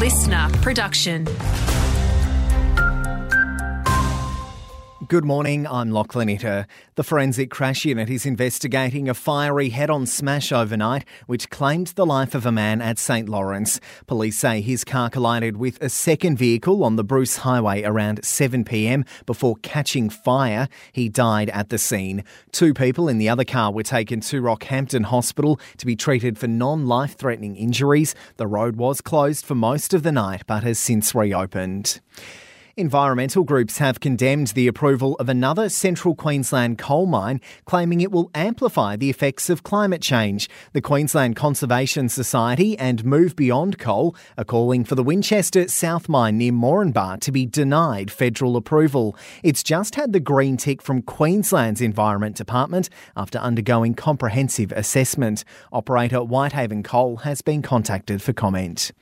listener 0.00 0.48
production. 0.62 1.26
Good 5.10 5.24
morning, 5.24 5.66
I'm 5.66 5.90
Lachlan 5.90 6.28
Itter. 6.28 6.66
The 6.94 7.02
Forensic 7.02 7.50
Crash 7.50 7.84
Unit 7.84 8.08
is 8.08 8.24
investigating 8.24 9.08
a 9.08 9.12
fiery 9.14 9.70
head 9.70 9.90
on 9.90 10.06
smash 10.06 10.52
overnight 10.52 11.04
which 11.26 11.50
claimed 11.50 11.88
the 11.88 12.06
life 12.06 12.32
of 12.32 12.46
a 12.46 12.52
man 12.52 12.80
at 12.80 12.96
St 12.96 13.28
Lawrence. 13.28 13.80
Police 14.06 14.38
say 14.38 14.60
his 14.60 14.84
car 14.84 15.10
collided 15.10 15.56
with 15.56 15.82
a 15.82 15.88
second 15.88 16.38
vehicle 16.38 16.84
on 16.84 16.94
the 16.94 17.02
Bruce 17.02 17.38
Highway 17.38 17.82
around 17.82 18.22
7pm 18.22 19.04
before 19.26 19.56
catching 19.62 20.10
fire. 20.10 20.68
He 20.92 21.08
died 21.08 21.50
at 21.50 21.70
the 21.70 21.78
scene. 21.78 22.22
Two 22.52 22.72
people 22.72 23.08
in 23.08 23.18
the 23.18 23.28
other 23.28 23.42
car 23.42 23.72
were 23.72 23.82
taken 23.82 24.20
to 24.20 24.40
Rockhampton 24.40 25.06
Hospital 25.06 25.58
to 25.78 25.86
be 25.86 25.96
treated 25.96 26.38
for 26.38 26.46
non 26.46 26.86
life 26.86 27.16
threatening 27.16 27.56
injuries. 27.56 28.14
The 28.36 28.46
road 28.46 28.76
was 28.76 29.00
closed 29.00 29.44
for 29.44 29.56
most 29.56 29.92
of 29.92 30.04
the 30.04 30.12
night 30.12 30.42
but 30.46 30.62
has 30.62 30.78
since 30.78 31.16
reopened. 31.16 32.00
Environmental 32.80 33.44
groups 33.44 33.76
have 33.76 34.00
condemned 34.00 34.46
the 34.48 34.66
approval 34.66 35.14
of 35.16 35.28
another 35.28 35.68
central 35.68 36.14
Queensland 36.14 36.78
coal 36.78 37.04
mine, 37.04 37.38
claiming 37.66 38.00
it 38.00 38.10
will 38.10 38.30
amplify 38.34 38.96
the 38.96 39.10
effects 39.10 39.50
of 39.50 39.62
climate 39.62 40.00
change. 40.00 40.48
The 40.72 40.80
Queensland 40.80 41.36
Conservation 41.36 42.08
Society 42.08 42.78
and 42.78 43.04
Move 43.04 43.36
Beyond 43.36 43.78
Coal 43.78 44.16
are 44.38 44.44
calling 44.44 44.84
for 44.84 44.94
the 44.94 45.02
Winchester 45.02 45.68
South 45.68 46.08
Mine 46.08 46.38
near 46.38 46.52
Moranbah 46.52 47.20
to 47.20 47.30
be 47.30 47.44
denied 47.44 48.10
federal 48.10 48.56
approval. 48.56 49.14
It's 49.42 49.62
just 49.62 49.96
had 49.96 50.14
the 50.14 50.18
green 50.18 50.56
tick 50.56 50.80
from 50.80 51.02
Queensland's 51.02 51.82
Environment 51.82 52.34
Department 52.34 52.88
after 53.14 53.36
undergoing 53.36 53.92
comprehensive 53.92 54.72
assessment. 54.72 55.44
Operator 55.70 56.20
Whitehaven 56.20 56.82
Coal 56.82 57.18
has 57.18 57.42
been 57.42 57.60
contacted 57.60 58.22
for 58.22 58.32
comment. 58.32 58.92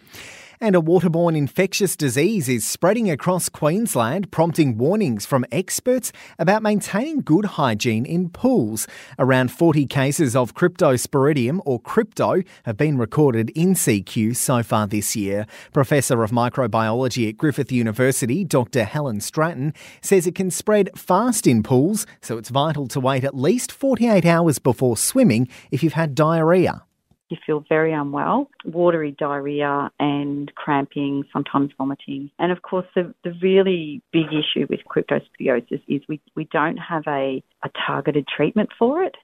And 0.61 0.75
a 0.75 0.81
waterborne 0.81 1.37
infectious 1.37 1.95
disease 1.95 2.49
is 2.49 2.67
spreading 2.67 3.09
across 3.09 3.49
Queensland, 3.49 4.33
prompting 4.33 4.77
warnings 4.77 5.25
from 5.25 5.45
experts 5.53 6.11
about 6.37 6.65
maintaining 6.65 7.21
good 7.21 7.45
hygiene 7.45 8.05
in 8.05 8.29
pools. 8.29 8.89
Around 9.21 9.53
40 9.53 9.87
cases 9.87 10.35
of 10.35 10.57
cryptosporidium 10.57 11.61
or 11.65 11.81
crypto 11.81 12.43
have 12.65 12.77
been 12.77 12.99
recorded 12.99 13.51
in 13.51 13.75
CQ 13.75 14.35
so 14.35 14.65
far 14.65 14.89
this 14.89 15.15
year. 15.15 15.47
Professor 15.73 16.25
of 16.25 16.33
microbiology 16.33 17.29
at 17.29 17.37
Griffith 17.37 17.71
University, 17.71 18.45
Dr. 18.45 18.83
Helen 18.83 19.21
Stratton, 19.21 19.73
says 20.01 20.27
it 20.27 20.35
can 20.35 20.51
spread 20.51 20.91
fast 20.99 21.47
in 21.47 21.63
pools, 21.63 22.05
so 22.21 22.37
it's 22.37 22.49
vital 22.49 22.89
to 22.89 22.99
wait 22.99 23.23
at 23.23 23.37
least 23.37 23.71
48 23.71 24.27
hours 24.27 24.59
before 24.59 24.97
swimming 24.97 25.47
if 25.71 25.85
you've 25.85 25.93
had 25.93 26.17
diarrhea 26.17 26.83
you 27.29 27.37
feel 27.45 27.65
very 27.69 27.93
unwell, 27.93 28.49
watery 28.65 29.15
diarrhea 29.19 29.91
and 29.99 30.53
cramping, 30.55 31.25
sometimes 31.33 31.71
vomiting. 31.77 32.31
And 32.39 32.53
of 32.53 32.63
course, 32.63 32.87
the, 32.95 33.15
the 33.25 33.33
really 33.43 34.03
big 34.13 34.27
issue 34.27 34.67
with 34.69 34.81
cryptosporidiosis 34.89 35.83
is 35.89 36.03
we, 36.09 36.21
we 36.35 36.49
don't 36.51 36.79
have 36.79 37.05
a, 37.07 37.43
a 37.65 37.71
targeted 37.87 38.27
treatment 38.35 38.71
for 38.79 39.03
it. 39.03 39.17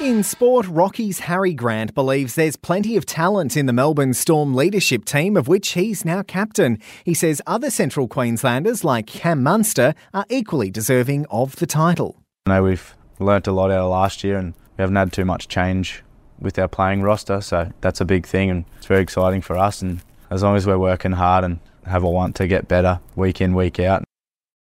In 0.00 0.22
sport, 0.22 0.64
Rocky's 0.68 1.20
Harry 1.20 1.52
Grant 1.52 1.92
believes 1.92 2.36
there's 2.36 2.54
plenty 2.54 2.96
of 2.96 3.04
talent 3.04 3.56
in 3.56 3.66
the 3.66 3.72
Melbourne 3.72 4.14
Storm 4.14 4.54
leadership 4.54 5.04
team, 5.04 5.36
of 5.36 5.48
which 5.48 5.70
he's 5.70 6.04
now 6.04 6.22
captain. 6.22 6.78
He 7.02 7.14
says 7.14 7.42
other 7.48 7.68
Central 7.68 8.06
Queenslanders 8.06 8.84
like 8.84 9.08
Cam 9.08 9.42
Munster 9.42 9.94
are 10.14 10.24
equally 10.30 10.70
deserving 10.70 11.26
of 11.32 11.56
the 11.56 11.66
title. 11.66 12.22
I 12.46 12.50
know 12.50 12.62
we've 12.62 12.94
learnt 13.18 13.48
a 13.48 13.52
lot 13.52 13.72
out 13.72 13.80
of 13.80 13.90
last 13.90 14.22
year 14.22 14.38
and 14.38 14.54
we 14.76 14.82
haven't 14.82 14.94
had 14.94 15.12
too 15.12 15.24
much 15.24 15.48
change 15.48 16.04
with 16.40 16.58
our 16.58 16.68
playing 16.68 17.02
roster. 17.02 17.40
So 17.40 17.72
that's 17.80 18.00
a 18.00 18.04
big 18.04 18.26
thing 18.26 18.50
and 18.50 18.64
it's 18.76 18.86
very 18.86 19.02
exciting 19.02 19.40
for 19.40 19.56
us. 19.56 19.82
And 19.82 20.00
as 20.30 20.42
long 20.42 20.56
as 20.56 20.66
we're 20.66 20.78
working 20.78 21.12
hard 21.12 21.44
and 21.44 21.60
have 21.86 22.02
a 22.02 22.10
want 22.10 22.36
to 22.36 22.46
get 22.46 22.68
better 22.68 23.00
week 23.16 23.40
in, 23.40 23.54
week 23.54 23.80
out, 23.80 24.04